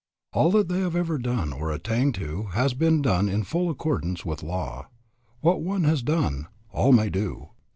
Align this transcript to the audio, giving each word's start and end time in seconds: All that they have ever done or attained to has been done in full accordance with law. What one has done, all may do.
All 0.33 0.49
that 0.49 0.67
they 0.67 0.79
have 0.79 0.95
ever 0.95 1.19
done 1.19 1.53
or 1.53 1.71
attained 1.71 2.15
to 2.15 2.45
has 2.53 2.73
been 2.73 3.03
done 3.03 3.29
in 3.29 3.43
full 3.43 3.69
accordance 3.69 4.25
with 4.25 4.41
law. 4.41 4.87
What 5.41 5.61
one 5.61 5.83
has 5.83 6.01
done, 6.01 6.47
all 6.71 6.91
may 6.91 7.11
do. 7.11 7.49